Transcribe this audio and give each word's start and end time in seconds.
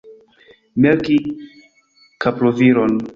Melki 0.81 1.17
kaproviron. 2.21 2.91